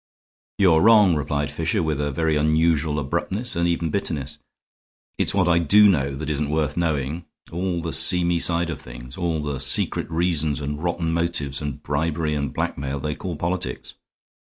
[0.57, 4.39] "You are wrong," replied Fisher, with a very unusual abruptness, and even bitterness.
[5.19, 7.25] "It's what I do know that isn't worth knowing.
[7.51, 12.33] All the seamy side of things, all the secret reasons and rotten motives and bribery
[12.33, 13.93] and blackmail they call politics.